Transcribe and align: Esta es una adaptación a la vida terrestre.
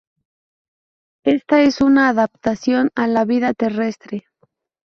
Esta 1.25 1.61
es 1.61 1.79
una 1.79 2.09
adaptación 2.09 2.89
a 2.95 3.05
la 3.05 3.23
vida 3.23 3.53
terrestre. 3.53 4.25